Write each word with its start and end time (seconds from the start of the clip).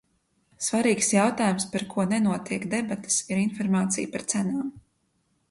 Svarīgs 0.67 1.09
jautājums, 1.15 1.67
par 1.73 1.85
ko 1.91 2.07
nenotiek 2.15 2.67
debates, 2.73 3.19
ir 3.35 3.43
informācija 3.45 4.13
par 4.17 4.27
cenām. 4.35 4.75